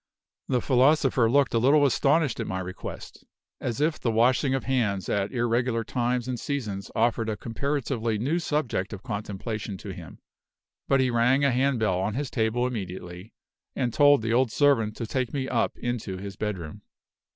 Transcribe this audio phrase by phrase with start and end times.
[0.47, 3.23] The philosopher looked a little astonished at my request,
[3.59, 8.39] as if the washing of hands at irregular times and seasons offered a comparatively new
[8.39, 10.17] subject of contemplation to him;
[10.87, 13.35] but he rang a hand bell on his table immediately,
[13.75, 16.81] and told the old servant to take me up into his bedroom.